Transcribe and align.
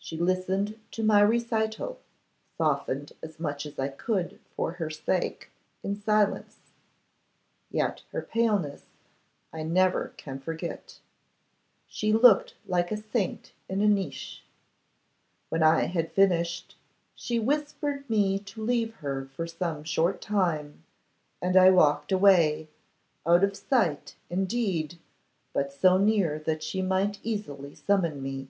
She 0.00 0.16
listened 0.16 0.78
to 0.92 1.02
my 1.02 1.20
recital, 1.20 1.98
softened 2.56 3.12
as 3.22 3.38
much 3.38 3.66
as 3.66 3.78
I 3.78 3.88
could 3.88 4.40
for 4.56 4.72
her 4.74 4.88
sake, 4.88 5.50
in 5.82 6.00
silence. 6.00 6.56
Yet 7.70 8.04
her 8.12 8.22
paleness 8.22 8.84
I 9.52 9.64
never 9.64 10.14
can 10.16 10.38
forget. 10.38 11.00
She 11.88 12.10
looked 12.14 12.54
like 12.66 12.90
a 12.90 12.96
saint 12.96 13.52
in 13.68 13.82
a 13.82 13.88
niche. 13.88 14.42
When 15.50 15.62
I 15.62 15.82
had 15.86 16.10
finished, 16.12 16.74
she 17.14 17.38
whispered 17.38 18.08
me 18.08 18.38
to 18.38 18.64
leave 18.64 18.94
her 18.96 19.26
for 19.26 19.46
some 19.46 19.84
short 19.84 20.22
time, 20.22 20.84
and 21.42 21.54
I 21.54 21.68
walked 21.68 22.12
away, 22.12 22.68
out 23.26 23.44
of 23.44 23.54
sight 23.56 24.14
indeed, 24.30 24.98
but 25.52 25.70
so 25.70 25.98
near 25.98 26.38
that 26.38 26.62
she 26.62 26.80
might 26.80 27.18
easily 27.22 27.74
summon 27.74 28.22
me. 28.22 28.48